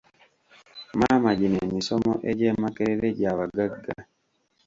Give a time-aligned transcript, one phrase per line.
[0.99, 3.95] Maama gino emisomo egy'e Makerere gya bagagga.